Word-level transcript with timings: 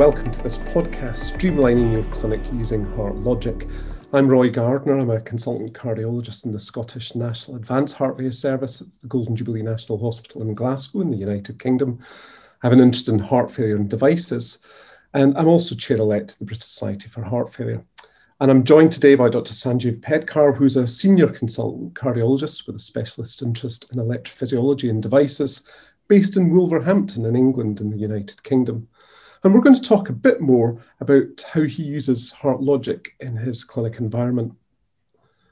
Welcome 0.00 0.30
to 0.30 0.42
this 0.42 0.56
podcast, 0.56 1.36
Streamlining 1.36 1.92
Your 1.92 2.04
Clinic 2.04 2.40
Using 2.54 2.86
Heart 2.86 3.16
Logic. 3.16 3.68
I'm 4.14 4.28
Roy 4.28 4.48
Gardner. 4.48 4.96
I'm 4.96 5.10
a 5.10 5.20
consultant 5.20 5.74
cardiologist 5.74 6.46
in 6.46 6.52
the 6.52 6.58
Scottish 6.58 7.14
National 7.14 7.58
Advanced 7.58 7.96
Heart 7.96 8.16
Failure 8.16 8.32
Service 8.32 8.80
at 8.80 8.86
the 9.02 9.08
Golden 9.08 9.36
Jubilee 9.36 9.60
National 9.60 9.98
Hospital 9.98 10.40
in 10.40 10.54
Glasgow 10.54 11.02
in 11.02 11.10
the 11.10 11.18
United 11.18 11.58
Kingdom. 11.58 11.98
I 12.62 12.66
have 12.66 12.72
an 12.72 12.80
interest 12.80 13.10
in 13.10 13.18
heart 13.18 13.50
failure 13.50 13.76
and 13.76 13.90
devices, 13.90 14.60
and 15.12 15.36
I'm 15.36 15.48
also 15.48 15.74
chair 15.74 15.98
elect 15.98 16.30
to 16.30 16.38
the 16.38 16.46
British 16.46 16.64
Society 16.64 17.10
for 17.10 17.22
Heart 17.22 17.52
Failure. 17.52 17.84
And 18.40 18.50
I'm 18.50 18.64
joined 18.64 18.92
today 18.92 19.16
by 19.16 19.28
Dr. 19.28 19.52
Sanjeev 19.52 20.00
Petkar, 20.00 20.56
who's 20.56 20.78
a 20.78 20.86
senior 20.86 21.26
consultant 21.26 21.92
cardiologist 21.92 22.66
with 22.66 22.76
a 22.76 22.78
specialist 22.78 23.42
interest 23.42 23.92
in 23.92 23.98
electrophysiology 23.98 24.88
and 24.88 25.02
devices 25.02 25.66
based 26.08 26.38
in 26.38 26.54
Wolverhampton 26.54 27.26
in 27.26 27.36
England 27.36 27.82
in 27.82 27.90
the 27.90 27.98
United 27.98 28.42
Kingdom. 28.44 28.88
And 29.42 29.54
we're 29.54 29.62
going 29.62 29.76
to 29.76 29.82
talk 29.82 30.10
a 30.10 30.14
bit 30.14 30.42
more 30.42 30.78
about 31.00 31.42
how 31.50 31.62
he 31.62 31.82
uses 31.82 32.30
heart 32.30 32.60
logic 32.60 33.16
in 33.20 33.36
his 33.36 33.64
clinic 33.64 33.98
environment. 33.98 34.52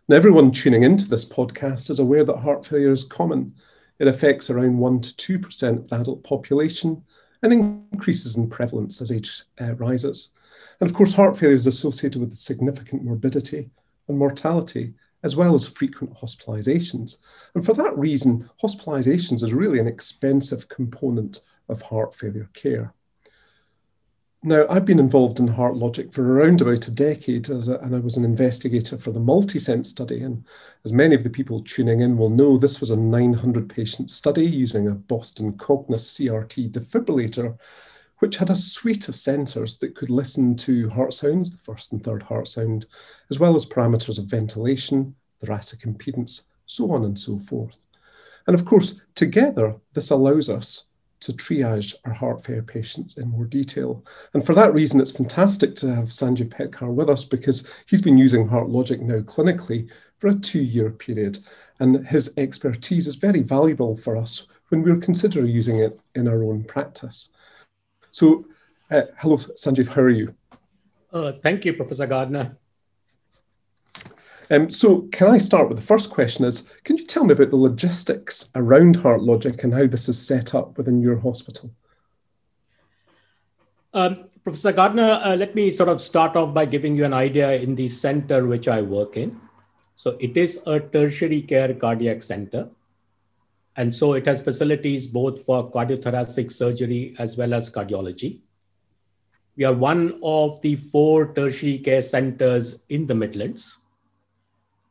Now, 0.09 0.17
everyone 0.17 0.51
tuning 0.51 0.83
into 0.83 1.09
this 1.09 1.27
podcast 1.27 1.89
is 1.89 1.99
aware 1.99 2.25
that 2.25 2.37
heart 2.37 2.67
failure 2.67 2.93
is 2.93 3.05
common. 3.05 3.55
It 3.99 4.07
affects 4.07 4.51
around 4.51 4.79
1% 4.79 5.17
to 5.17 5.39
2% 5.39 5.79
of 5.79 5.89
the 5.89 6.01
adult 6.01 6.23
population 6.23 7.03
and 7.43 7.53
increases 7.53 8.37
in 8.37 8.51
prevalence 8.51 9.01
as 9.01 9.11
age 9.11 9.43
uh, 9.61 9.75
rises. 9.77 10.33
And 10.81 10.91
of 10.91 10.95
course, 10.95 11.15
heart 11.15 11.37
failure 11.37 11.55
is 11.55 11.67
associated 11.67 12.21
with 12.21 12.37
significant 12.37 13.05
morbidity 13.05 13.71
and 14.09 14.19
mortality, 14.19 14.93
as 15.23 15.35
well 15.35 15.55
as 15.55 15.67
frequent 15.67 16.15
hospitalizations. 16.15 17.21
And 17.55 17.65
for 17.65 17.73
that 17.75 17.97
reason, 17.97 18.49
hospitalizations 18.63 19.43
is 19.43 19.55
really 19.55 19.79
an 19.79 19.89
expensive 19.89 20.69
component 20.69 21.41
of 21.71 21.81
heart 21.81 22.15
failure 22.15 22.51
care. 22.53 22.93
Now, 24.45 24.67
I've 24.71 24.85
been 24.85 25.01
involved 25.01 25.41
in 25.41 25.49
HeartLogic 25.49 26.15
for 26.15 26.23
around 26.23 26.61
about 26.61 26.87
a 26.87 26.93
decade, 26.93 27.49
a, 27.51 27.81
and 27.81 27.97
I 27.97 27.99
was 27.99 28.17
an 28.17 28.25
investigator 28.25 28.97
for 28.97 29.11
the 29.11 29.19
MultiSense 29.19 29.87
study. 29.87 30.23
And 30.23 30.45
as 30.85 30.93
many 30.93 31.17
of 31.17 31.25
the 31.25 31.31
people 31.31 31.61
tuning 31.65 32.03
in 32.03 32.17
will 32.17 32.31
know, 32.31 32.57
this 32.57 32.79
was 32.79 32.91
a 32.91 32.97
900 32.97 33.69
patient 33.69 34.11
study 34.11 34.47
using 34.47 34.87
a 34.87 34.95
Boston 34.95 35.55
Cognis 35.55 36.07
CRT 36.07 36.71
defibrillator, 36.71 37.59
which 38.19 38.37
had 38.37 38.51
a 38.51 38.55
suite 38.55 39.09
of 39.09 39.17
sensors 39.17 39.77
that 39.81 39.97
could 39.97 40.09
listen 40.09 40.55
to 40.59 40.89
heart 40.91 41.15
sounds, 41.15 41.51
the 41.51 41.63
first 41.65 41.91
and 41.91 42.05
third 42.05 42.23
heart 42.23 42.47
sound, 42.47 42.87
as 43.31 43.41
well 43.41 43.57
as 43.57 43.67
parameters 43.67 44.21
of 44.21 44.27
ventilation, 44.27 45.17
thoracic 45.41 45.81
impedance, 45.81 46.45
so 46.67 46.93
on 46.93 47.05
and 47.05 47.19
so 47.19 47.41
forth. 47.41 47.89
And 48.47 48.55
of 48.55 48.65
course, 48.65 49.01
together, 49.17 49.75
this 49.95 50.11
allows 50.11 50.49
us 50.49 50.87
to 51.21 51.33
triage 51.33 51.95
our 52.05 52.13
heart 52.13 52.45
failure 52.45 52.63
patients 52.63 53.19
in 53.19 53.29
more 53.29 53.45
detail. 53.45 54.05
And 54.35 54.45
for 54.45 54.55
that 54.55 54.75
reason, 54.75 55.01
it's 55.01 55.11
fantastic 55.11 55.75
to 55.77 55.95
have 55.95 56.07
Sanjeev 56.07 56.51
Petkar 56.51 56.93
with 56.93 57.11
us 57.11 57.25
because 57.25 57.71
he's 57.87 58.03
been 58.03 58.19
using 58.19 58.49
HeartLogic 58.49 59.01
now 59.01 59.21
clinically 59.21 59.91
for 60.19 60.29
a 60.29 60.35
two 60.35 60.63
year 60.63 60.91
period. 60.91 61.39
And 61.81 62.07
his 62.07 62.33
expertise 62.37 63.07
is 63.07 63.15
very 63.15 63.43
valuable 63.43 63.97
for 63.97 64.17
us 64.17 64.47
when 64.69 64.83
we're 64.83 64.99
considering 64.99 65.47
using 65.47 65.79
it 65.79 66.01
in 66.15 66.29
our 66.29 66.43
own 66.45 66.65
practice. 66.65 67.31
So, 68.11 68.47
uh, 68.91 69.03
hello, 69.19 69.37
Sanjeev, 69.37 69.89
how 69.89 70.03
are 70.03 70.11
you? 70.11 70.35
Uh, 71.13 71.33
thank 71.43 71.65
you, 71.65 71.75
Professor 71.75 72.07
Gardner. 72.07 72.57
Um, 74.51 74.71
so 74.71 75.03
can 75.13 75.29
I 75.29 75.39
start 75.39 75.69
with 75.69 75.79
the 75.79 75.85
first 75.85 76.11
question 76.11 76.45
is, 76.45 76.71
can 76.85 76.97
you 76.97 77.05
tell 77.05 77.25
me 77.25 77.33
about 77.33 77.51
the 77.51 77.57
logistics 77.57 78.51
around 78.55 78.97
HeartLogic 78.99 79.63
and 79.63 79.75
how 79.75 79.87
this 79.87 80.09
is 80.09 80.27
set 80.27 80.55
up 80.55 80.79
within 80.79 81.01
your 81.01 81.19
hospital? 81.19 81.71
Um, 83.93 84.25
Professor 84.45 84.73
Gardner, 84.73 85.21
uh, 85.23 85.37
let 85.37 85.55
me 85.55 85.71
sort 85.71 85.89
of 85.89 86.01
start 86.01 86.37
off 86.37 86.55
by 86.55 86.65
giving 86.65 86.97
you 86.97 87.05
an 87.05 87.13
idea 87.13 87.53
in 87.53 87.75
the 87.75 87.89
center 87.89 88.47
which 88.47 88.69
I 88.69 88.81
work 88.81 89.17
in. 89.17 89.39
So 89.97 90.17
it 90.21 90.37
is 90.37 90.63
a 90.67 90.81
tertiary 90.81 91.43
care 91.43 91.75
cardiac 91.75 92.23
center. 92.23 92.71
And 93.77 93.95
so 93.95 94.15
it 94.15 94.27
has 94.27 94.43
facilities 94.43 95.07
both 95.07 95.45
for 95.45 95.71
cardiothoracic 95.71 96.51
surgery 96.51 97.15
as 97.19 97.37
well 97.37 97.55
as 97.55 97.71
cardiology. 97.71 98.41
We 99.57 99.65
are 99.65 99.75
one 99.75 100.19
of 100.23 100.61
the 100.63 100.77
four 100.77 101.35
tertiary 101.35 101.79
care 101.79 102.03
centers 102.03 102.85
in 102.89 103.07
the 103.07 103.15
Midlands. 103.15 103.78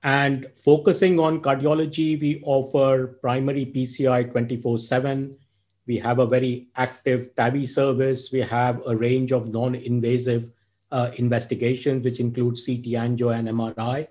And 0.04 0.48
focusing 0.56 1.20
on 1.20 1.42
cardiology, 1.42 2.20
we 2.20 2.42
offer 2.44 3.18
primary 3.22 3.66
PCI 3.66 4.32
24 4.32 4.80
7. 4.80 5.36
We 5.88 5.98
have 5.98 6.20
a 6.20 6.26
very 6.26 6.68
active 6.76 7.34
TAVI 7.36 7.68
service. 7.68 8.32
We 8.32 8.42
have 8.42 8.82
a 8.86 8.96
range 8.96 9.32
of 9.32 9.50
non 9.50 9.76
invasive 9.76 10.52
uh, 10.92 11.12
investigations, 11.16 12.04
which 12.04 12.20
include 12.20 12.56
CT 12.56 12.96
angio 12.96 13.38
and 13.38 13.48
MRI. 13.48 14.08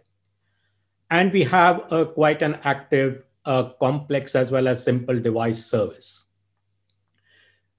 And 1.10 1.32
we 1.32 1.44
have 1.44 1.91
a, 1.92 2.06
quite 2.06 2.42
an 2.42 2.58
active 2.64 3.22
uh, 3.44 3.70
complex 3.80 4.34
as 4.34 4.50
well 4.50 4.66
as 4.66 4.82
simple 4.82 5.18
device 5.20 5.64
service. 5.64 6.24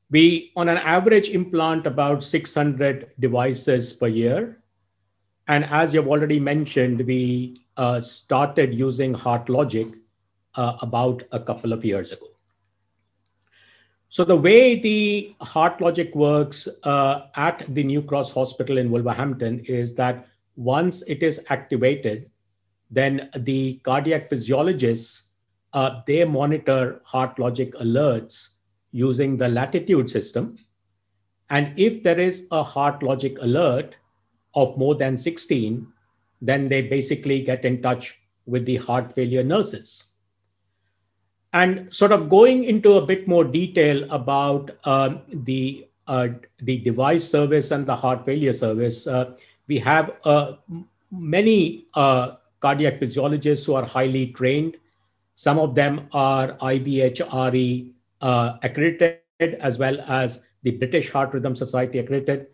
We, 0.09 0.53
on 0.55 0.69
an 0.69 0.77
average, 0.77 1.29
implant 1.29 1.85
about 1.85 2.23
600 2.23 3.11
devices 3.19 3.91
per 3.91 4.07
year. 4.07 4.63
And 5.47 5.65
as 5.65 5.93
you've 5.93 6.07
already 6.07 6.39
mentioned, 6.39 7.05
we 7.05 7.61
uh, 7.77 7.99
started 8.01 8.73
using 8.73 9.13
HeartLogic 9.13 9.95
uh, 10.55 10.77
about 10.81 11.23
a 11.31 11.39
couple 11.39 11.71
of 11.73 11.85
years 11.85 12.11
ago. 12.11 12.27
So 14.09 14.23
the 14.23 14.35
way 14.35 14.79
the 14.79 15.35
Heart 15.41 15.81
Logic 15.81 16.13
works 16.15 16.67
uh, 16.83 17.27
at 17.35 17.63
the 17.73 17.83
New 17.83 18.01
Cross 18.01 18.33
Hospital 18.33 18.77
in 18.77 18.89
Wolverhampton 18.89 19.59
is 19.65 19.93
that 19.95 20.27
once 20.55 21.01
it 21.03 21.21
is 21.21 21.45
activated, 21.49 22.29
then 22.89 23.29
the 23.35 23.81
cardiac 23.83 24.29
physiologists 24.29 25.23
uh, 25.73 26.01
they 26.07 26.23
monitor 26.23 27.01
Heart 27.03 27.37
Logic 27.37 27.73
alerts 27.75 28.49
using 28.91 29.37
the 29.37 29.49
latitude 29.49 30.09
system. 30.09 30.57
And 31.49 31.77
if 31.77 32.01
there 32.01 32.19
is 32.19 32.47
a 32.51 32.63
Heart 32.63 33.03
Logic 33.03 33.37
alert 33.41 33.95
of 34.57 34.75
more 34.75 34.95
than 34.95 35.17
16, 35.17 35.87
then 36.41 36.67
they 36.67 36.81
basically 36.81 37.41
get 37.41 37.63
in 37.63 37.81
touch 37.81 38.19
with 38.47 38.65
the 38.65 38.77
heart 38.77 39.13
failure 39.13 39.43
nurses. 39.43 40.05
And 41.53 41.93
sort 41.93 42.11
of 42.11 42.27
going 42.27 42.63
into 42.63 42.93
a 42.93 43.05
bit 43.05 43.27
more 43.27 43.43
detail 43.43 44.03
about 44.11 44.71
um, 44.83 45.21
the, 45.31 45.87
uh, 46.07 46.29
the 46.57 46.79
device 46.79 47.29
service 47.29 47.71
and 47.71 47.85
the 47.85 47.95
heart 47.95 48.25
failure 48.25 48.53
service, 48.53 49.05
uh, 49.05 49.31
we 49.67 49.77
have 49.79 50.13
uh, 50.23 50.53
many 51.11 51.85
uh, 51.93 52.35
cardiac 52.59 52.99
physiologists 52.99 53.65
who 53.65 53.75
are 53.75 53.85
highly 53.85 54.27
trained. 54.27 54.77
Some 55.35 55.59
of 55.59 55.75
them 55.75 56.09
are 56.13 56.57
IBHRE 56.57 57.91
uh, 58.21 58.57
accredited, 58.63 59.21
as 59.39 59.77
well 59.77 60.01
as 60.07 60.43
the 60.63 60.71
British 60.71 61.11
Heart 61.11 61.33
Rhythm 61.33 61.55
Society 61.55 61.99
accredited. 61.99 62.47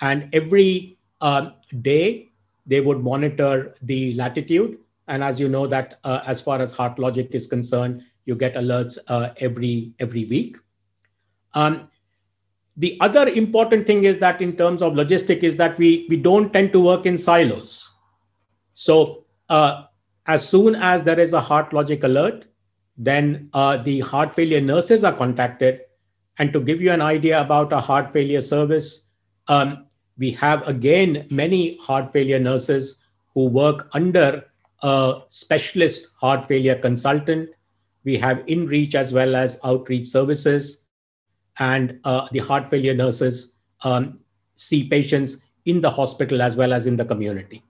And 0.00 0.34
every 0.34 0.96
uh, 1.20 1.50
day, 1.80 2.30
they 2.66 2.80
would 2.80 3.02
monitor 3.02 3.74
the 3.82 4.14
latitude. 4.14 4.78
And 5.08 5.24
as 5.24 5.40
you 5.40 5.48
know 5.48 5.66
that 5.66 5.98
uh, 6.04 6.20
as 6.26 6.40
far 6.40 6.60
as 6.60 6.72
Heart 6.72 6.98
Logic 6.98 7.28
is 7.32 7.46
concerned, 7.46 8.02
you 8.26 8.36
get 8.36 8.54
alerts 8.54 8.98
uh, 9.08 9.30
every, 9.38 9.92
every 9.98 10.24
week. 10.24 10.56
Um, 11.54 11.88
the 12.76 12.96
other 13.00 13.28
important 13.28 13.86
thing 13.86 14.04
is 14.04 14.18
that 14.18 14.40
in 14.40 14.56
terms 14.56 14.82
of 14.82 14.92
logistic 14.92 15.42
is 15.42 15.56
that 15.56 15.76
we, 15.78 16.06
we 16.08 16.16
don't 16.16 16.52
tend 16.52 16.72
to 16.72 16.80
work 16.80 17.06
in 17.06 17.18
silos. 17.18 17.90
So 18.74 19.24
uh, 19.48 19.84
as 20.26 20.48
soon 20.48 20.76
as 20.76 21.02
there 21.02 21.18
is 21.18 21.32
a 21.32 21.40
heart 21.40 21.72
logic 21.72 22.04
alert, 22.04 22.44
then 22.96 23.50
uh, 23.52 23.78
the 23.78 24.00
heart 24.00 24.34
failure 24.34 24.60
nurses 24.60 25.04
are 25.04 25.12
contacted. 25.12 25.80
And 26.38 26.52
to 26.52 26.60
give 26.60 26.80
you 26.80 26.92
an 26.92 27.02
idea 27.02 27.40
about 27.40 27.72
a 27.72 27.80
heart 27.80 28.12
failure 28.12 28.40
service, 28.40 29.08
um, 29.48 29.86
we 30.20 30.30
have 30.32 30.68
again 30.68 31.26
many 31.30 31.78
heart 31.78 32.12
failure 32.12 32.38
nurses 32.38 33.02
who 33.34 33.46
work 33.46 33.88
under 33.94 34.44
a 34.82 35.22
specialist 35.28 36.08
heart 36.20 36.46
failure 36.46 36.76
consultant. 36.76 37.48
We 38.04 38.18
have 38.18 38.44
in-reach 38.46 38.94
as 38.94 39.12
well 39.14 39.34
as 39.34 39.58
outreach 39.64 40.06
services. 40.06 40.86
And 41.58 41.98
uh, 42.04 42.28
the 42.32 42.40
heart 42.40 42.68
failure 42.68 42.94
nurses 42.94 43.56
um, 43.82 44.20
see 44.56 44.88
patients 44.88 45.42
in 45.64 45.80
the 45.80 45.90
hospital 45.90 46.42
as 46.42 46.54
well 46.54 46.74
as 46.74 46.86
in 46.86 46.96
the 46.96 47.04
community. 47.04 47.62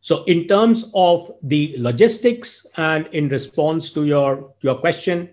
So 0.00 0.24
in 0.24 0.48
terms 0.48 0.90
of 0.94 1.30
the 1.42 1.76
logistics 1.78 2.66
and 2.76 3.06
in 3.12 3.28
response 3.28 3.92
to 3.92 4.04
your, 4.04 4.52
your 4.62 4.76
question, 4.76 5.30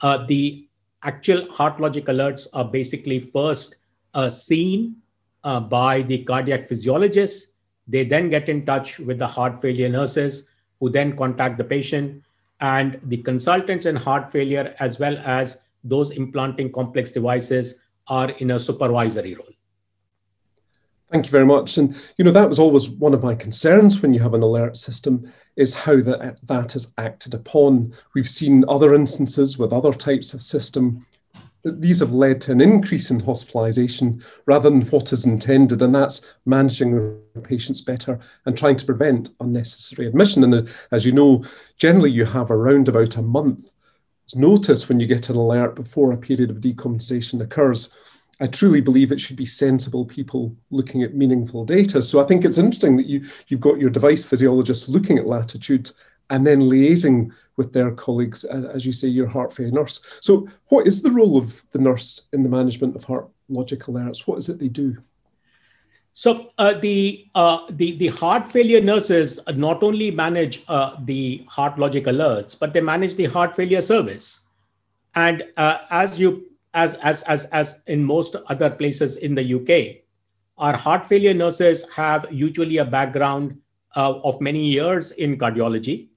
uh, 0.00 0.26
the 0.26 0.68
actual 1.02 1.50
heart 1.50 1.80
logic 1.80 2.06
alerts 2.06 2.46
are 2.52 2.64
basically 2.64 3.18
first 3.18 3.76
uh, 4.14 4.30
seen 4.30 5.01
uh, 5.44 5.60
by 5.60 6.02
the 6.02 6.24
cardiac 6.24 6.66
physiologists. 6.66 7.52
They 7.88 8.04
then 8.04 8.30
get 8.30 8.48
in 8.48 8.64
touch 8.64 8.98
with 8.98 9.18
the 9.18 9.26
heart 9.26 9.60
failure 9.60 9.88
nurses 9.88 10.48
who 10.80 10.90
then 10.90 11.16
contact 11.16 11.58
the 11.58 11.64
patient 11.64 12.22
and 12.60 13.00
the 13.04 13.18
consultants 13.18 13.86
in 13.86 13.96
heart 13.96 14.30
failure, 14.30 14.74
as 14.78 14.98
well 14.98 15.18
as 15.18 15.58
those 15.82 16.12
implanting 16.12 16.72
complex 16.72 17.10
devices, 17.10 17.80
are 18.06 18.30
in 18.30 18.52
a 18.52 18.58
supervisory 18.58 19.34
role. 19.34 19.48
Thank 21.10 21.26
you 21.26 21.30
very 21.30 21.44
much. 21.44 21.76
And 21.76 21.94
you 22.16 22.24
know 22.24 22.30
that 22.30 22.48
was 22.48 22.58
always 22.58 22.88
one 22.88 23.12
of 23.12 23.22
my 23.22 23.34
concerns 23.34 24.00
when 24.00 24.14
you 24.14 24.20
have 24.20 24.32
an 24.32 24.42
alert 24.42 24.76
system 24.78 25.30
is 25.56 25.74
how 25.74 26.00
that 26.00 26.38
that 26.44 26.74
is 26.74 26.92
acted 26.96 27.34
upon. 27.34 27.92
We've 28.14 28.28
seen 28.28 28.64
other 28.66 28.94
instances 28.94 29.58
with 29.58 29.74
other 29.74 29.92
types 29.92 30.32
of 30.32 30.42
system 30.42 31.04
that 31.62 31.80
these 31.80 32.00
have 32.00 32.12
led 32.12 32.40
to 32.42 32.52
an 32.52 32.60
increase 32.60 33.10
in 33.10 33.20
hospitalisation 33.20 34.24
rather 34.46 34.68
than 34.68 34.82
what 34.88 35.12
is 35.12 35.26
intended, 35.26 35.80
and 35.82 35.94
that's 35.94 36.34
managing 36.44 37.18
patients 37.44 37.80
better 37.80 38.18
and 38.46 38.56
trying 38.56 38.76
to 38.76 38.86
prevent 38.86 39.30
unnecessary 39.40 40.08
admission. 40.08 40.44
And 40.44 40.54
uh, 40.54 40.62
as 40.90 41.06
you 41.06 41.12
know, 41.12 41.44
generally 41.76 42.10
you 42.10 42.24
have 42.24 42.50
around 42.50 42.88
about 42.88 43.16
a 43.16 43.22
month 43.22 43.72
notice 44.34 44.88
when 44.88 44.98
you 44.98 45.06
get 45.06 45.28
an 45.28 45.36
alert 45.36 45.74
before 45.74 46.12
a 46.12 46.16
period 46.16 46.50
of 46.50 46.58
decompensation 46.58 47.42
occurs. 47.42 47.92
I 48.40 48.46
truly 48.46 48.80
believe 48.80 49.12
it 49.12 49.20
should 49.20 49.36
be 49.36 49.46
sensible 49.46 50.04
people 50.04 50.56
looking 50.70 51.02
at 51.02 51.14
meaningful 51.14 51.64
data. 51.64 52.02
So 52.02 52.20
I 52.20 52.26
think 52.26 52.44
it's 52.44 52.58
interesting 52.58 52.96
that 52.96 53.06
you, 53.06 53.24
you've 53.48 53.60
got 53.60 53.78
your 53.78 53.90
device 53.90 54.24
physiologists 54.24 54.88
looking 54.88 55.18
at 55.18 55.26
latitude 55.26 55.90
and 56.32 56.46
then 56.46 56.62
liaising 56.62 57.30
with 57.56 57.72
their 57.72 57.92
colleagues, 57.92 58.44
as 58.44 58.84
you 58.84 58.92
say, 58.92 59.06
your 59.06 59.28
heart 59.28 59.54
failure 59.54 59.72
nurse. 59.72 60.02
So, 60.22 60.48
what 60.68 60.86
is 60.86 61.02
the 61.02 61.10
role 61.10 61.36
of 61.36 61.62
the 61.72 61.78
nurse 61.78 62.28
in 62.32 62.42
the 62.42 62.48
management 62.48 62.96
of 62.96 63.04
heart 63.04 63.28
logic 63.48 63.80
alerts? 63.80 64.26
What 64.26 64.38
is 64.38 64.48
it 64.48 64.58
they 64.58 64.68
do? 64.68 64.96
So 66.14 66.50
uh, 66.58 66.74
the, 66.74 67.26
uh, 67.34 67.60
the 67.70 67.96
the 67.96 68.08
heart 68.08 68.50
failure 68.50 68.82
nurses 68.82 69.40
not 69.54 69.82
only 69.82 70.10
manage 70.10 70.62
uh, 70.68 70.96
the 71.04 71.44
heart 71.48 71.78
logic 71.78 72.04
alerts, 72.04 72.58
but 72.58 72.74
they 72.74 72.82
manage 72.82 73.14
the 73.14 73.24
heart 73.24 73.56
failure 73.56 73.80
service. 73.80 74.40
And 75.14 75.44
uh, 75.56 75.78
as 75.90 76.18
you 76.20 76.48
as, 76.74 76.94
as, 76.96 77.22
as, 77.24 77.44
as 77.46 77.82
in 77.86 78.02
most 78.02 78.34
other 78.46 78.70
places 78.70 79.18
in 79.18 79.34
the 79.34 79.44
UK, 79.54 80.04
our 80.56 80.76
heart 80.76 81.06
failure 81.06 81.34
nurses 81.34 81.86
have 81.94 82.26
usually 82.30 82.78
a 82.78 82.84
background 82.84 83.58
uh, 83.94 84.20
of 84.20 84.40
many 84.40 84.64
years 84.66 85.12
in 85.12 85.38
cardiology. 85.38 86.08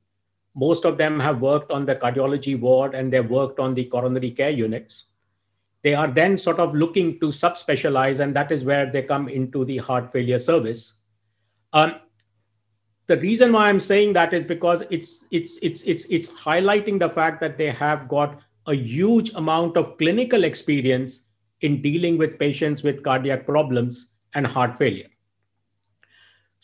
Most 0.56 0.86
of 0.86 0.98
them 0.98 1.20
have 1.20 1.42
worked 1.42 1.72
on 1.72 1.86
the 1.86 1.96
cardiology 1.96 2.58
ward 2.58 2.96
and 2.96 3.12
they've 3.12 3.30
worked 3.30 3.60
on 3.60 3.74
the 3.74 3.86
coronary 3.86 4.32
care 4.32 4.50
units. 4.50 5.06
They 5.84 5.94
are 5.94 6.08
then 6.08 6.38
sort 6.38 6.60
of 6.60 6.74
looking 6.74 7.20
to 7.20 7.28
subspecialize, 7.28 8.20
and 8.20 8.36
that 8.36 8.52
is 8.52 8.66
where 8.66 8.92
they 8.92 9.04
come 9.04 9.30
into 9.30 9.66
the 9.66 9.78
heart 9.78 10.12
failure 10.12 10.40
service. 10.40 11.02
Um, 11.74 11.96
the 13.08 13.18
reason 13.18 13.52
why 13.52 13.70
I'm 13.70 13.80
saying 13.80 14.14
that 14.14 14.34
is 14.34 14.44
because 14.44 14.82
it's 14.90 15.26
it's 15.30 15.60
it's 15.62 15.84
it's 15.84 16.06
it's 16.06 16.28
highlighting 16.42 17.00
the 17.00 17.10
fact 17.10 17.40
that 17.42 17.58
they 17.58 17.70
have 17.70 18.08
got 18.08 18.40
a 18.66 18.74
huge 18.74 19.32
amount 19.36 19.78
of 19.78 19.98
clinical 20.00 20.44
experience 20.44 21.28
in 21.62 21.82
dealing 21.82 22.18
with 22.18 22.40
patients 22.40 22.82
with 22.82 23.04
cardiac 23.04 23.46
problems 23.46 24.16
and 24.34 24.48
heart 24.48 24.76
failure. 24.76 25.10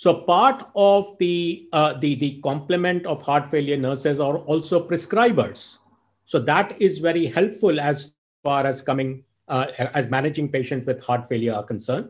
So 0.01 0.15
part 0.15 0.68
of 0.75 1.15
the, 1.19 1.69
uh, 1.74 1.94
the, 1.94 2.15
the 2.15 2.42
complement 2.42 3.06
of 3.06 3.21
heart 3.21 3.48
failure 3.51 3.77
nurses 3.77 4.19
are 4.19 4.39
also 4.39 4.83
prescribers. 4.83 5.77
So 6.25 6.39
that 6.39 6.81
is 6.81 6.98
very 6.98 7.27
helpful 7.27 7.80
as 7.80 8.12
far 8.42 8.65
as 8.65 8.81
coming, 8.81 9.24
uh, 9.48 9.68
as 9.94 10.07
managing 10.07 10.50
patients 10.50 10.88
with 10.88 11.03
heart 11.03 11.27
failure 11.27 11.53
are 11.53 11.62
concerned. 11.62 12.09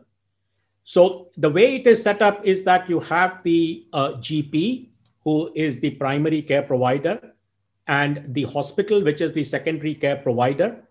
So 0.84 1.28
the 1.36 1.50
way 1.50 1.74
it 1.74 1.86
is 1.86 2.02
set 2.02 2.22
up 2.22 2.42
is 2.46 2.62
that 2.62 2.88
you 2.88 2.98
have 3.00 3.42
the 3.42 3.84
uh, 3.92 4.12
GP, 4.12 4.88
who 5.22 5.52
is 5.54 5.78
the 5.78 5.90
primary 5.90 6.40
care 6.40 6.62
provider, 6.62 7.34
and 7.88 8.24
the 8.32 8.44
hospital, 8.44 9.04
which 9.04 9.20
is 9.20 9.34
the 9.34 9.44
secondary 9.44 9.94
care 9.94 10.16
provider, 10.16 10.82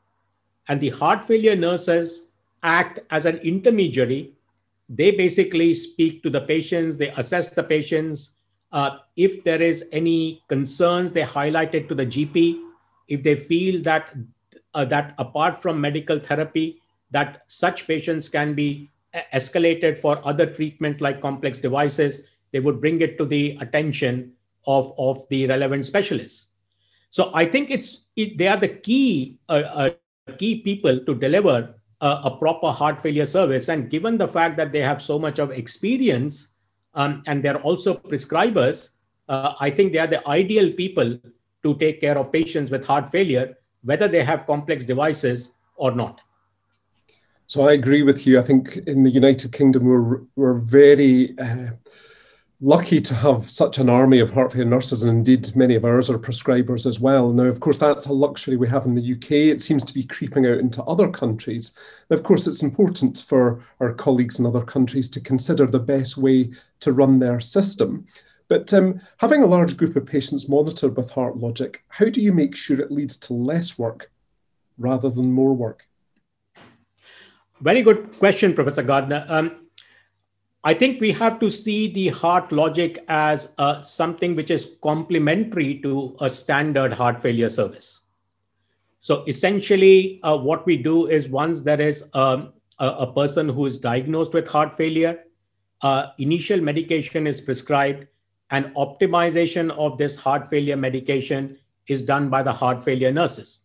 and 0.67 0.79
the 0.79 0.89
heart 0.89 1.25
failure 1.25 1.55
nurses 1.55 2.29
act 2.61 2.99
as 3.09 3.25
an 3.25 3.37
intermediary. 3.37 4.33
They 4.93 5.11
basically 5.11 5.73
speak 5.73 6.21
to 6.23 6.29
the 6.29 6.41
patients, 6.41 6.97
they 6.97 7.09
assess 7.11 7.49
the 7.49 7.63
patients. 7.63 8.35
Uh, 8.73 8.97
if 9.15 9.43
there 9.45 9.61
is 9.61 9.87
any 9.93 10.43
concerns, 10.49 11.13
they 11.13 11.21
highlight 11.21 11.73
it 11.73 11.87
to 11.87 11.95
the 11.95 12.05
GP. 12.05 12.59
If 13.07 13.23
they 13.23 13.35
feel 13.35 13.81
that 13.83 14.13
uh, 14.73 14.85
that 14.85 15.15
apart 15.17 15.61
from 15.61 15.79
medical 15.79 16.19
therapy, 16.19 16.81
that 17.11 17.43
such 17.47 17.87
patients 17.87 18.27
can 18.27 18.53
be 18.53 18.89
escalated 19.33 19.97
for 19.97 20.25
other 20.27 20.45
treatment 20.45 21.01
like 21.01 21.21
complex 21.21 21.59
devices, 21.59 22.27
they 22.51 22.59
would 22.59 22.81
bring 22.81 23.01
it 23.01 23.17
to 23.17 23.25
the 23.25 23.57
attention 23.61 24.33
of, 24.67 24.93
of 24.97 25.27
the 25.29 25.47
relevant 25.47 25.85
specialists. 25.85 26.49
So 27.09 27.31
I 27.33 27.45
think 27.45 27.71
it's 27.71 28.05
it, 28.15 28.37
they 28.37 28.47
are 28.47 28.57
the 28.57 28.69
key 28.69 29.39
uh, 29.49 29.63
uh, 29.73 29.89
key 30.37 30.61
people 30.61 30.99
to 31.05 31.15
deliver 31.15 31.75
uh, 32.01 32.21
a 32.25 32.31
proper 32.31 32.71
heart 32.71 32.99
failure 32.99 33.25
service. 33.25 33.69
And 33.69 33.89
given 33.89 34.17
the 34.17 34.27
fact 34.27 34.57
that 34.57 34.71
they 34.71 34.81
have 34.81 35.01
so 35.01 35.17
much 35.19 35.39
of 35.39 35.51
experience 35.51 36.55
um, 36.93 37.21
and 37.27 37.43
they're 37.43 37.61
also 37.61 37.93
prescribers, 37.93 38.89
uh, 39.29 39.53
I 39.59 39.69
think 39.69 39.93
they 39.93 39.99
are 39.99 40.07
the 40.07 40.27
ideal 40.27 40.73
people 40.73 41.19
to 41.63 41.75
take 41.75 42.01
care 42.01 42.17
of 42.17 42.31
patients 42.31 42.71
with 42.71 42.85
heart 42.85 43.09
failure, 43.09 43.57
whether 43.83 44.07
they 44.07 44.23
have 44.23 44.45
complex 44.47 44.83
devices 44.83 45.53
or 45.75 45.91
not. 45.91 46.21
So 47.47 47.67
I 47.67 47.73
agree 47.73 48.01
with 48.03 48.25
you. 48.25 48.39
I 48.39 48.43
think 48.43 48.77
in 48.87 49.03
the 49.03 49.09
United 49.09 49.51
Kingdom 49.51 49.85
we're 49.85 50.21
we're 50.35 50.59
very 50.59 51.37
uh, 51.37 51.71
lucky 52.63 53.01
to 53.01 53.15
have 53.15 53.49
such 53.49 53.79
an 53.79 53.89
army 53.89 54.19
of 54.19 54.31
heart 54.31 54.51
failure 54.51 54.69
nurses, 54.69 55.01
and 55.01 55.11
indeed 55.11 55.55
many 55.55 55.73
of 55.73 55.83
ours 55.83 56.09
are 56.09 56.19
prescribers 56.19 56.85
as 56.85 56.99
well. 56.99 57.33
Now, 57.33 57.45
of 57.45 57.59
course, 57.59 57.79
that's 57.79 58.05
a 58.05 58.13
luxury 58.13 58.55
we 58.55 58.69
have 58.69 58.85
in 58.85 58.93
the 58.93 59.13
UK. 59.13 59.31
It 59.31 59.63
seems 59.63 59.83
to 59.83 59.93
be 59.93 60.03
creeping 60.03 60.45
out 60.45 60.59
into 60.59 60.83
other 60.83 61.09
countries. 61.09 61.73
And 62.09 62.19
of 62.19 62.23
course, 62.23 62.45
it's 62.45 62.61
important 62.61 63.23
for 63.27 63.61
our 63.79 63.93
colleagues 63.93 64.39
in 64.39 64.45
other 64.45 64.61
countries 64.61 65.09
to 65.09 65.19
consider 65.19 65.65
the 65.65 65.79
best 65.79 66.17
way 66.17 66.51
to 66.81 66.93
run 66.93 67.17
their 67.17 67.39
system. 67.39 68.05
But 68.47 68.71
um, 68.73 69.01
having 69.17 69.41
a 69.41 69.47
large 69.47 69.75
group 69.75 69.95
of 69.95 70.05
patients 70.05 70.47
monitored 70.47 70.95
with 70.95 71.09
Heart 71.09 71.37
Logic, 71.37 71.83
how 71.87 72.09
do 72.09 72.21
you 72.21 72.31
make 72.31 72.55
sure 72.55 72.79
it 72.79 72.91
leads 72.91 73.17
to 73.19 73.33
less 73.33 73.79
work 73.79 74.11
rather 74.77 75.09
than 75.09 75.31
more 75.31 75.53
work? 75.53 75.87
Very 77.59 77.81
good 77.81 78.19
question, 78.19 78.53
Professor 78.53 78.83
Gardner. 78.83 79.25
Um, 79.29 79.67
I 80.63 80.75
think 80.75 81.01
we 81.01 81.11
have 81.13 81.39
to 81.39 81.49
see 81.49 81.91
the 81.91 82.09
heart 82.09 82.51
logic 82.51 83.03
as 83.07 83.53
uh, 83.57 83.81
something 83.81 84.35
which 84.35 84.51
is 84.51 84.75
complementary 84.83 85.79
to 85.79 86.15
a 86.21 86.29
standard 86.29 86.93
heart 86.93 87.21
failure 87.21 87.49
service. 87.49 88.01
So 88.99 89.23
essentially, 89.25 90.19
uh, 90.21 90.37
what 90.37 90.65
we 90.67 90.77
do 90.77 91.07
is 91.07 91.27
once 91.27 91.63
there 91.63 91.81
is 91.81 92.07
um, 92.13 92.53
a, 92.77 92.87
a, 92.87 93.13
person 93.13 93.49
who 93.49 93.65
is 93.65 93.79
diagnosed 93.79 94.33
with 94.33 94.47
heart 94.47 94.75
failure, 94.75 95.23
uh, 95.81 96.07
initial 96.19 96.61
medication 96.61 97.25
is 97.25 97.41
prescribed, 97.41 98.05
and 98.51 98.65
optimization 98.75 99.71
of 99.71 99.97
this 99.97 100.15
heart 100.15 100.47
failure 100.47 100.75
medication 100.75 101.57
is 101.87 102.03
done 102.03 102.29
by 102.29 102.43
the 102.43 102.53
heart 102.53 102.83
failure 102.83 103.11
nurses. 103.11 103.61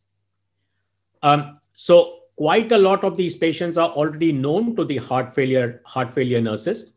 Um, 1.23 1.61
so 1.75 2.16
quite 2.37 2.73
a 2.73 2.79
lot 2.79 3.05
of 3.05 3.17
these 3.17 3.37
patients 3.37 3.77
are 3.77 3.89
already 3.91 4.33
known 4.33 4.77
to 4.77 4.85
the 4.85 4.99
heart 4.99 5.35
failure 5.35 5.81
heart 5.85 6.13
failure 6.13 6.41
nurses. 6.41 6.93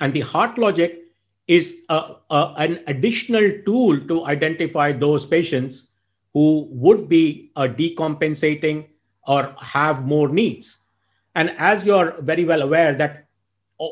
And 0.00 0.12
the 0.12 0.20
heart 0.20 0.58
logic 0.58 1.00
is 1.46 1.84
a, 1.88 2.16
a, 2.30 2.54
an 2.58 2.80
additional 2.86 3.50
tool 3.64 3.98
to 4.00 4.26
identify 4.26 4.92
those 4.92 5.24
patients 5.24 5.92
who 6.34 6.68
would 6.70 7.08
be 7.08 7.50
uh, 7.56 7.62
decompensating 7.62 8.86
or 9.26 9.54
have 9.58 10.04
more 10.04 10.28
needs. 10.28 10.78
And 11.34 11.54
as 11.58 11.84
you're 11.84 12.20
very 12.20 12.44
well 12.44 12.62
aware 12.62 12.94
that 12.94 13.28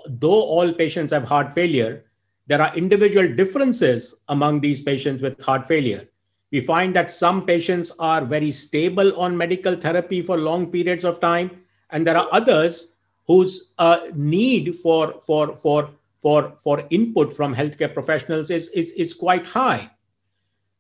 though 0.09 0.43
all 0.43 0.73
patients 0.73 1.13
have 1.13 1.25
heart 1.25 1.53
failure 1.53 2.05
there 2.49 2.63
are 2.63 2.75
individual 2.77 3.35
differences 3.35 4.15
among 4.29 4.61
these 4.61 4.81
patients 4.81 5.23
with 5.23 5.41
heart 5.41 5.67
failure 5.67 6.09
we 6.53 6.61
find 6.61 6.95
that 6.95 7.11
some 7.11 7.45
patients 7.45 7.93
are 7.99 8.25
very 8.25 8.53
stable 8.53 9.19
on 9.21 9.37
medical 9.37 9.77
therapy 9.77 10.23
for 10.23 10.37
long 10.37 10.71
periods 10.71 11.05
of 11.05 11.21
time, 11.21 11.51
and 11.91 12.07
there 12.07 12.17
are 12.17 12.29
others 12.33 12.95
whose 13.27 13.73
uh, 13.79 14.01
need 14.15 14.77
for, 14.77 15.21
for, 15.21 15.57
for, 15.57 15.91
for, 16.21 16.55
for 16.63 16.87
input 16.91 17.33
from 17.33 17.55
healthcare 17.55 17.93
professionals 17.93 18.51
is, 18.51 18.69
is, 18.71 18.93
is 18.93 19.13
quite 19.13 19.47
high. 19.47 19.91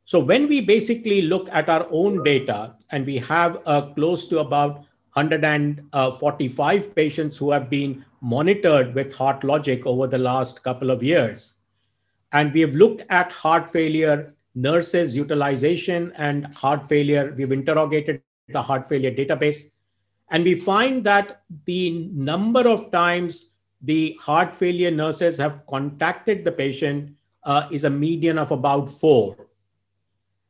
So 0.04 0.20
when 0.20 0.46
we 0.46 0.61
basically 0.61 1.23
look 1.23 1.49
at 1.50 1.68
our 1.68 1.88
own 1.90 2.23
data, 2.23 2.76
and 2.92 3.04
we 3.04 3.18
have 3.18 3.58
uh, 3.66 3.82
close 3.94 4.28
to 4.28 4.38
about 4.38 4.85
145 5.14 6.94
patients 6.94 7.37
who 7.37 7.50
have 7.50 7.68
been 7.68 8.04
monitored 8.20 8.94
with 8.94 9.12
Heart 9.14 9.42
Logic 9.42 9.85
over 9.85 10.06
the 10.06 10.18
last 10.18 10.62
couple 10.62 10.90
of 10.92 11.02
years, 11.02 11.54
and 12.32 12.52
we 12.52 12.61
have 12.61 12.75
looked 12.75 13.02
at 13.08 13.32
heart 13.32 13.68
failure 13.68 14.32
nurses 14.56 15.14
utilization 15.14 16.12
and 16.16 16.52
heart 16.54 16.88
failure. 16.88 17.32
We've 17.36 17.52
interrogated 17.52 18.22
the 18.48 18.62
heart 18.62 18.88
failure 18.88 19.12
database, 19.12 19.70
and 20.30 20.42
we 20.42 20.56
find 20.56 21.04
that 21.04 21.42
the 21.66 22.08
number 22.12 22.66
of 22.66 22.90
times 22.90 23.52
the 23.82 24.18
heart 24.20 24.56
failure 24.56 24.90
nurses 24.90 25.38
have 25.38 25.64
contacted 25.66 26.44
the 26.44 26.50
patient 26.50 27.14
uh, 27.44 27.68
is 27.70 27.84
a 27.84 27.90
median 27.90 28.38
of 28.38 28.50
about 28.50 28.90
four. 28.90 29.36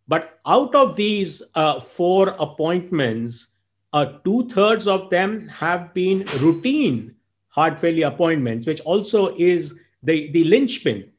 But 0.08 0.38
out 0.46 0.74
of 0.74 0.94
these 0.94 1.42
uh, 1.54 1.80
four 1.80 2.28
appointments, 2.38 3.50
uh, 3.92 4.06
two 4.24 4.48
thirds 4.48 4.86
of 4.86 5.10
them 5.10 5.48
have 5.48 5.92
been 5.92 6.24
routine 6.38 7.16
heart 7.48 7.78
failure 7.78 8.06
appointments, 8.06 8.66
which 8.66 8.80
also 8.82 9.34
is 9.36 9.80
the, 10.02 10.30
the 10.30 10.44
linchpin. 10.44 11.10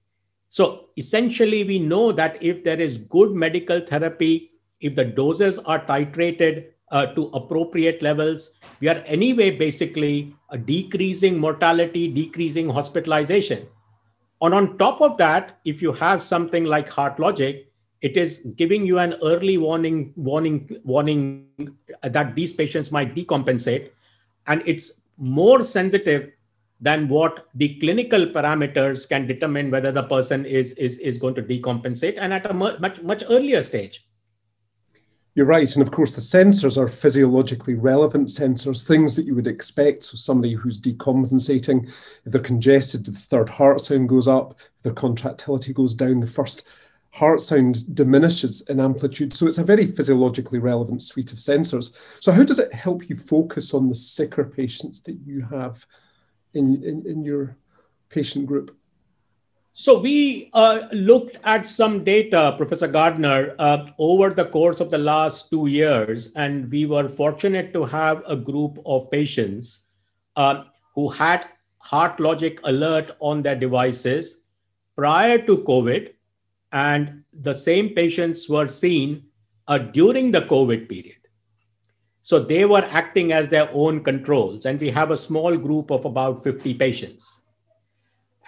So 0.58 0.86
essentially, 0.98 1.64
we 1.64 1.78
know 1.78 2.12
that 2.12 2.42
if 2.42 2.64
there 2.64 2.82
is 2.82 2.98
good 2.98 3.32
medical 3.32 3.80
therapy, 3.80 4.54
if 4.82 4.96
the 4.96 5.06
doses 5.06 5.60
are 5.60 5.86
titrated 5.86 6.70
uh, 6.92 7.06
to 7.14 7.28
appropriate 7.36 8.02
levels, 8.02 8.56
we 8.80 8.88
are 8.88 9.04
anyway 9.06 9.52
basically 9.52 10.34
uh, 10.50 10.58
decreasing 10.58 11.38
mortality, 11.38 12.08
decreasing 12.08 12.70
hospitalization. 12.70 13.68
And 14.42 14.56
on 14.56 14.80
top 14.80 15.00
of 15.00 15.16
that, 15.18 15.60
if 15.64 15.84
you 15.84 15.94
have 15.94 16.24
something 16.24 16.66
like 16.66 16.90
heart 16.90 17.20
logic, 17.20 17.72
it 18.02 18.18
is 18.18 18.40
giving 18.56 18.84
you 18.84 18.98
an 18.98 19.14
early 19.22 19.60
warning, 19.60 20.12
warning, 20.16 20.82
warning 20.84 21.46
that 22.02 22.34
these 22.34 22.54
patients 22.54 22.92
might 22.92 23.14
decompensate, 23.14 23.92
and 24.48 24.64
it's 24.66 24.94
more 25.20 25.64
sensitive 25.64 26.32
than 26.80 27.08
what 27.08 27.48
the 27.56 27.80
clinical 27.80 28.28
parameters 28.28 29.08
can 29.10 29.26
determine 29.26 29.72
whether 29.72 29.92
the 29.92 30.04
person 30.04 30.46
is 30.46 30.74
is, 30.74 31.00
is 31.00 31.18
going 31.18 31.36
to 31.36 31.44
decompensate, 31.44 32.18
and 32.18 32.34
at 32.34 32.50
a 32.50 32.54
much 32.54 33.02
much 33.02 33.24
earlier 33.30 33.62
stage. 33.62 34.08
You're 35.38 35.46
right. 35.46 35.72
And 35.76 35.84
of 35.84 35.92
course, 35.92 36.16
the 36.16 36.22
sensors 36.22 36.80
are 36.80 36.88
physiologically 36.88 37.76
relevant 37.76 38.28
sensors, 38.28 38.84
things 38.84 39.16
that 39.16 39.28
you 39.28 39.36
would 39.36 39.46
expect. 39.46 40.06
So, 40.06 40.18
somebody 40.18 40.56
who's 40.56 40.82
decompensating, 40.82 41.88
if 42.26 42.32
they're 42.32 42.42
congested, 42.42 43.06
the 43.06 43.12
third 43.12 43.48
heart 43.48 43.82
sound 43.82 44.10
goes 44.10 44.28
up, 44.28 44.56
if 44.78 44.82
their 44.82 44.94
contractility 44.94 45.74
goes 45.74 45.94
down, 45.94 46.22
the 46.22 46.26
first 46.26 46.66
heart 47.12 47.42
sound 47.42 47.94
diminishes 47.96 48.62
in 48.62 48.80
amplitude. 48.80 49.38
So, 49.38 49.46
it's 49.46 49.60
a 49.60 49.64
very 49.64 49.86
physiologically 49.86 50.58
relevant 50.58 51.04
suite 51.04 51.32
of 51.32 51.38
sensors. 51.38 51.96
So, 52.20 52.32
how 52.32 52.44
does 52.44 52.58
it 52.58 52.74
help 52.74 53.08
you 53.08 53.16
focus 53.16 53.76
on 53.76 53.90
the 53.90 53.96
sicker 53.96 54.44
patients 54.44 55.04
that 55.04 55.20
you 55.24 55.46
have 55.52 55.86
in, 56.58 56.84
in, 56.84 57.06
in 57.06 57.24
your 57.24 57.56
patient 58.10 58.46
group? 58.46 58.76
So 59.74 60.00
we 60.00 60.50
uh, 60.54 60.88
looked 60.92 61.38
at 61.44 61.68
some 61.68 62.04
data, 62.04 62.56
Professor 62.58 62.88
Gardner, 62.88 63.54
uh, 63.60 63.86
over 64.00 64.32
the 64.32 64.46
course 64.46 64.82
of 64.82 64.90
the 64.90 64.98
last 64.98 65.52
two 65.52 65.68
years, 65.68 66.32
and 66.36 66.72
we 66.72 66.88
were 66.88 67.08
fortunate 67.08 67.74
to 67.74 67.86
have 67.86 68.24
a 68.26 68.36
group 68.36 68.80
of 68.88 69.12
patients 69.12 69.86
uh, 70.36 70.64
who 70.96 71.10
had 71.10 71.46
HeartLogic 71.86 72.60
alert 72.64 73.12
on 73.20 73.44
their 73.44 73.56
devices 73.56 74.42
prior 74.96 75.38
to 75.38 75.58
COVID, 75.58 76.14
and 76.72 77.24
the 77.32 77.54
same 77.54 77.90
patients 77.90 78.50
were 78.50 78.68
seen 78.68 79.28
uh, 79.68 79.78
during 79.78 80.32
the 80.32 80.42
COVID 80.42 80.90
period. 80.90 81.27
So 82.28 82.40
they 82.40 82.66
were 82.66 82.84
acting 82.84 83.32
as 83.32 83.48
their 83.48 83.70
own 83.72 84.04
controls, 84.04 84.66
and 84.66 84.78
we 84.82 84.90
have 84.90 85.12
a 85.12 85.16
small 85.16 85.56
group 85.56 85.90
of 85.90 86.04
about 86.04 86.44
50 86.44 86.74
patients. 86.74 87.40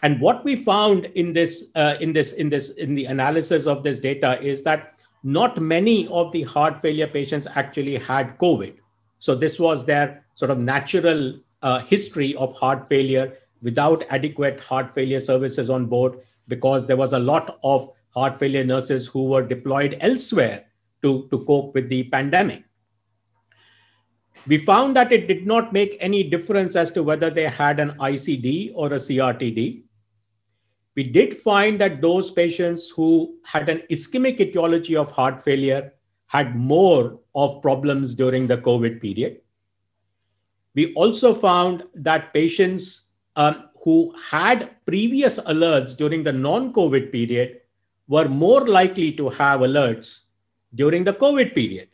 And 0.02 0.20
what 0.20 0.44
we 0.44 0.58
found 0.58 1.06
in 1.16 1.32
this, 1.32 1.72
uh, 1.76 1.96
in 2.02 2.12
this, 2.12 2.34
in 2.34 2.50
this, 2.50 2.72
in 2.72 2.94
the 2.94 3.06
analysis 3.06 3.68
of 3.68 3.82
this 3.84 4.02
data 4.02 4.38
is 4.42 4.64
that 4.64 4.96
not 5.24 5.62
many 5.62 6.10
of 6.10 6.34
the 6.34 6.44
heart 6.44 6.82
failure 6.82 7.08
patients 7.08 7.48
actually 7.56 7.96
had 7.96 8.38
COVID. 8.38 8.76
So 9.20 9.34
this 9.34 9.62
was 9.62 9.86
their 9.86 10.26
sort 10.36 10.52
of 10.52 10.60
natural 10.60 11.40
uh, 11.62 11.80
history 11.80 12.36
of 12.36 12.54
heart 12.56 12.90
failure 12.90 13.38
without 13.62 14.04
adequate 14.10 14.60
heart 14.60 14.94
failure 14.94 15.22
services 15.22 15.70
on 15.70 15.86
board 15.86 16.20
because 16.50 16.86
there 16.86 16.98
was 16.98 17.14
a 17.14 17.20
lot 17.20 17.58
of 17.64 17.90
heart 18.10 18.38
failure 18.38 18.66
nurses 18.66 19.08
who 19.08 19.30
were 19.30 19.48
deployed 19.48 19.96
elsewhere 20.02 20.66
to, 21.02 21.30
to 21.32 21.46
cope 21.46 21.74
with 21.74 21.88
the 21.88 22.04
pandemic. 22.10 22.66
We 24.48 24.58
found 24.58 24.96
that 24.96 25.12
it 25.12 25.28
did 25.28 25.46
not 25.46 25.74
make 25.74 25.98
any 26.00 26.24
difference 26.24 26.76
as 26.76 26.92
to 26.92 27.04
whether 27.04 27.30
they 27.30 27.48
had 27.48 27.80
an 27.80 27.92
ICD 28.00 28.72
or 28.76 28.88
a 28.88 28.98
CRTD 28.98 29.84
we 31.00 31.04
did 31.04 31.38
find 31.38 31.80
that 31.80 32.02
those 32.02 32.30
patients 32.30 32.90
who 32.90 33.38
had 33.44 33.70
an 33.70 33.84
ischemic 33.90 34.42
etiology 34.42 34.98
of 34.98 35.10
heart 35.12 35.42
failure 35.42 35.94
had 36.28 36.58
more 36.58 37.22
of 37.34 37.62
problems 37.62 38.14
during 38.14 38.48
the 38.48 38.58
COVID 38.58 39.02
period. 39.02 39.38
We 40.76 40.94
also 40.96 41.34
found 41.34 41.84
that 41.96 42.34
patients 42.34 43.06
um, 43.38 43.70
who 43.82 44.14
had 44.30 44.76
previous 44.86 45.40
alerts 45.40 45.96
during 45.96 46.22
the 46.22 46.34
non 46.34 46.74
COVID 46.74 47.14
period 47.14 47.62
were 48.10 48.28
more 48.28 48.68
likely 48.68 49.14
to 49.14 49.30
have 49.30 49.62
alerts 49.62 50.24
during 50.76 51.06
the 51.06 51.14
COVID 51.14 51.56
period. 51.56 51.88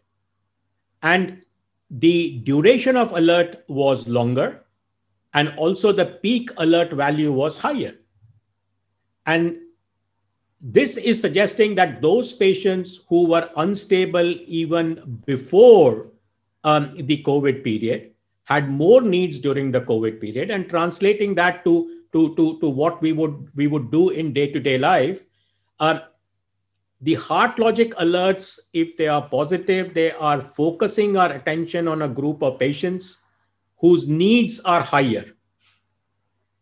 And 1.04 1.45
the 2.00 2.40
duration 2.44 2.98
of 2.98 3.12
alert 3.14 3.64
was 3.68 4.08
longer, 4.08 4.64
and 5.34 5.54
also 5.58 5.92
the 5.92 6.06
peak 6.06 6.50
alert 6.58 6.92
value 6.92 7.32
was 7.32 7.58
higher. 7.58 7.96
And 9.26 9.58
this 10.62 10.98
is 10.98 11.22
suggesting 11.22 11.76
that 11.76 12.02
those 12.02 12.34
patients 12.34 13.00
who 13.08 13.28
were 13.28 13.50
unstable 13.56 14.36
even 14.48 15.22
before 15.26 16.08
um, 16.64 16.94
the 16.96 17.22
COVID 17.24 17.64
period 17.64 18.12
had 18.46 18.70
more 18.70 19.02
needs 19.02 19.40
during 19.40 19.72
the 19.72 19.82
COVID 19.82 20.20
period, 20.22 20.52
and 20.52 20.70
translating 20.70 21.36
that 21.36 21.64
to, 21.66 22.04
to, 22.14 22.36
to, 22.36 22.60
to 22.60 22.70
what 22.70 23.02
we 23.02 23.12
would, 23.12 23.50
we 23.56 23.68
would 23.68 23.92
do 23.92 24.10
in 24.10 24.34
day 24.34 24.52
to 24.52 24.60
day 24.60 24.78
life. 24.78 25.26
Uh, 25.80 26.00
the 27.02 27.16
heart 27.16 27.60
logic 27.60 27.94
alerts, 27.96 28.60
if 28.74 28.96
they 28.98 29.08
are 29.08 29.28
positive, 29.28 29.94
they 29.94 30.12
are 30.12 30.42
focusing 30.42 31.18
our 31.18 31.32
attention 31.32 31.88
on 31.88 32.02
a 32.02 32.08
group 32.08 32.42
of 32.42 32.60
patients 32.60 33.22
whose 33.78 34.08
needs 34.08 34.60
are 34.62 34.82
higher. 34.82 35.26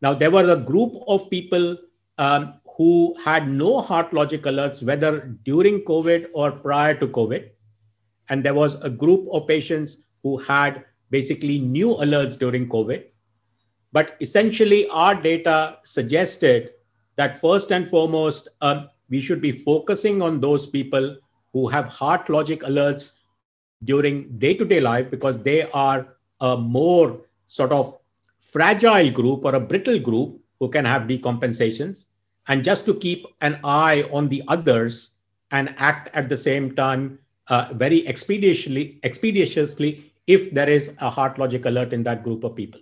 Now, 0.01 0.13
there 0.13 0.31
was 0.31 0.49
a 0.49 0.57
group 0.57 0.93
of 1.07 1.29
people 1.29 1.77
um, 2.17 2.55
who 2.77 3.15
had 3.23 3.47
no 3.47 3.81
heart 3.81 4.13
logic 4.13 4.43
alerts, 4.43 4.83
whether 4.83 5.37
during 5.45 5.81
COVID 5.81 6.27
or 6.33 6.51
prior 6.51 6.95
to 6.95 7.07
COVID. 7.07 7.49
And 8.29 8.43
there 8.43 8.53
was 8.53 8.75
a 8.81 8.89
group 8.89 9.27
of 9.31 9.47
patients 9.47 9.99
who 10.23 10.37
had 10.37 10.83
basically 11.09 11.59
new 11.59 11.89
alerts 11.95 12.37
during 12.37 12.67
COVID. 12.67 13.03
But 13.91 14.17
essentially, 14.19 14.87
our 14.89 15.13
data 15.13 15.77
suggested 15.83 16.71
that 17.15 17.39
first 17.39 17.71
and 17.71 17.87
foremost, 17.87 18.47
um, 18.61 18.89
we 19.09 19.21
should 19.21 19.41
be 19.41 19.51
focusing 19.51 20.21
on 20.21 20.39
those 20.39 20.67
people 20.67 21.17
who 21.51 21.67
have 21.67 21.85
heart 21.85 22.29
logic 22.29 22.61
alerts 22.61 23.13
during 23.83 24.37
day 24.37 24.53
to 24.53 24.65
day 24.65 24.79
life 24.79 25.09
because 25.11 25.41
they 25.43 25.69
are 25.71 26.15
a 26.41 26.57
more 26.57 27.21
sort 27.45 27.71
of 27.71 27.97
fragile 28.39 29.11
group 29.11 29.45
or 29.45 29.55
a 29.55 29.59
brittle 29.59 29.99
group 29.99 30.39
who 30.59 30.69
can 30.69 30.85
have 30.85 31.03
decompensations 31.03 32.05
and 32.47 32.63
just 32.63 32.85
to 32.85 32.93
keep 32.95 33.25
an 33.41 33.59
eye 33.63 34.07
on 34.11 34.29
the 34.29 34.43
others 34.47 35.11
and 35.51 35.73
act 35.77 36.09
at 36.13 36.29
the 36.29 36.37
same 36.37 36.75
time 36.75 37.19
uh, 37.47 37.69
very 37.73 38.07
expeditiously, 38.07 38.99
expeditiously 39.03 40.11
if 40.27 40.51
there 40.53 40.69
is 40.69 40.95
a 41.01 41.09
heart 41.09 41.37
logic 41.37 41.65
alert 41.65 41.93
in 41.93 42.03
that 42.03 42.23
group 42.23 42.43
of 42.43 42.55
people. 42.55 42.79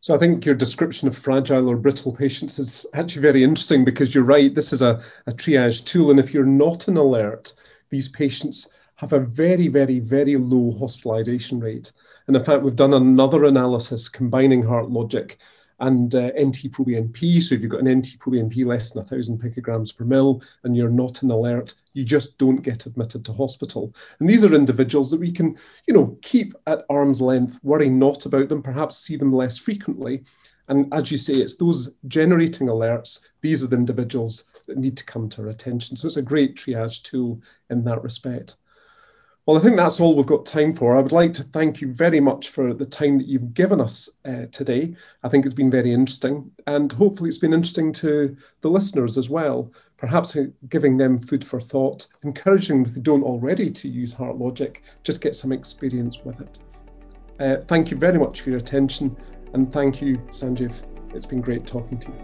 So 0.00 0.14
I 0.14 0.18
think 0.18 0.46
your 0.46 0.54
description 0.54 1.08
of 1.08 1.16
fragile 1.16 1.68
or 1.68 1.76
brittle 1.76 2.14
patients 2.14 2.58
is 2.58 2.86
actually 2.94 3.22
very 3.22 3.42
interesting 3.42 3.84
because 3.84 4.14
you're 4.14 4.24
right. 4.24 4.54
This 4.54 4.72
is 4.72 4.80
a, 4.80 5.02
a 5.26 5.32
triage 5.32 5.84
tool, 5.84 6.10
and 6.10 6.20
if 6.20 6.32
you're 6.32 6.46
not 6.46 6.86
an 6.86 6.96
alert, 6.96 7.52
these 7.90 8.08
patients 8.08 8.72
have 8.96 9.12
a 9.12 9.20
very, 9.20 9.68
very, 9.68 9.98
very 9.98 10.36
low 10.36 10.76
hospitalization 10.78 11.58
rate. 11.60 11.92
And 12.26 12.36
in 12.36 12.44
fact, 12.44 12.62
we've 12.62 12.76
done 12.76 12.94
another 12.94 13.44
analysis 13.44 14.08
combining 14.08 14.62
HeartLogic 14.62 15.36
and 15.80 16.14
uh, 16.14 16.28
NT-proBNP. 16.28 17.42
So 17.42 17.54
if 17.54 17.62
you've 17.62 17.70
got 17.70 17.80
an 17.80 17.98
NT-proBNP 17.98 18.66
less 18.66 18.90
than 18.90 19.02
1,000 19.02 19.40
picograms 19.40 19.96
per 19.96 20.04
mil 20.04 20.42
and 20.64 20.76
you're 20.76 20.88
not 20.88 21.22
an 21.22 21.30
alert, 21.30 21.74
you 21.92 22.04
just 22.04 22.38
don't 22.38 22.62
get 22.62 22.86
admitted 22.86 23.24
to 23.24 23.32
hospital. 23.32 23.94
And 24.18 24.28
these 24.28 24.44
are 24.44 24.54
individuals 24.54 25.10
that 25.10 25.20
we 25.20 25.32
can, 25.32 25.56
you 25.86 25.94
know, 25.94 26.18
keep 26.22 26.54
at 26.66 26.84
arm's 26.90 27.20
length, 27.20 27.58
worry 27.62 27.88
not 27.88 28.26
about 28.26 28.48
them, 28.48 28.62
perhaps 28.62 28.98
see 28.98 29.16
them 29.16 29.32
less 29.32 29.58
frequently. 29.58 30.24
And 30.68 30.92
as 30.92 31.10
you 31.10 31.16
say, 31.16 31.34
it's 31.34 31.56
those 31.56 31.94
generating 32.08 32.68
alerts, 32.68 33.20
these 33.40 33.62
are 33.64 33.68
the 33.68 33.76
individuals 33.76 34.44
that 34.66 34.76
need 34.76 34.96
to 34.98 35.06
come 35.06 35.28
to 35.30 35.42
our 35.42 35.48
attention. 35.48 35.96
So 35.96 36.06
it's 36.06 36.18
a 36.18 36.22
great 36.22 36.56
triage 36.56 37.02
tool 37.02 37.40
in 37.70 37.84
that 37.84 38.02
respect. 38.02 38.56
Well, 39.48 39.56
I 39.56 39.60
think 39.60 39.76
that's 39.76 39.98
all 39.98 40.14
we've 40.14 40.26
got 40.26 40.44
time 40.44 40.74
for. 40.74 40.94
I 40.94 41.00
would 41.00 41.10
like 41.10 41.32
to 41.32 41.42
thank 41.42 41.80
you 41.80 41.94
very 41.94 42.20
much 42.20 42.50
for 42.50 42.74
the 42.74 42.84
time 42.84 43.16
that 43.16 43.26
you've 43.26 43.54
given 43.54 43.80
us 43.80 44.10
uh, 44.26 44.44
today. 44.52 44.94
I 45.22 45.30
think 45.30 45.46
it's 45.46 45.54
been 45.54 45.70
very 45.70 45.90
interesting, 45.90 46.50
and 46.66 46.92
hopefully, 46.92 47.30
it's 47.30 47.38
been 47.38 47.54
interesting 47.54 47.90
to 47.94 48.36
the 48.60 48.68
listeners 48.68 49.16
as 49.16 49.30
well. 49.30 49.72
Perhaps 49.96 50.36
uh, 50.36 50.48
giving 50.68 50.98
them 50.98 51.16
food 51.16 51.42
for 51.42 51.62
thought, 51.62 52.08
encouraging 52.24 52.82
them 52.82 52.90
if 52.90 52.94
they 52.94 53.00
don't 53.00 53.22
already 53.22 53.70
to 53.70 53.88
use 53.88 54.12
Heart 54.12 54.36
Logic, 54.36 54.82
just 55.02 55.22
get 55.22 55.34
some 55.34 55.50
experience 55.52 56.26
with 56.26 56.42
it. 56.42 56.58
Uh, 57.40 57.62
thank 57.68 57.90
you 57.90 57.96
very 57.96 58.18
much 58.18 58.42
for 58.42 58.50
your 58.50 58.58
attention, 58.58 59.16
and 59.54 59.72
thank 59.72 60.02
you, 60.02 60.18
Sanjeev. 60.28 60.74
It's 61.14 61.24
been 61.24 61.40
great 61.40 61.66
talking 61.66 61.98
to 62.00 62.08
you. 62.10 62.18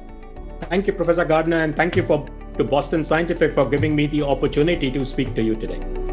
Thank 0.64 0.86
you, 0.86 0.92
Professor 0.92 1.24
Gardner, 1.24 1.60
and 1.60 1.74
thank 1.74 1.96
you 1.96 2.02
for 2.02 2.26
to 2.58 2.64
Boston 2.64 3.02
Scientific 3.02 3.54
for 3.54 3.66
giving 3.66 3.96
me 3.96 4.08
the 4.08 4.20
opportunity 4.20 4.90
to 4.90 5.06
speak 5.06 5.34
to 5.36 5.42
you 5.42 5.56
today. 5.56 6.03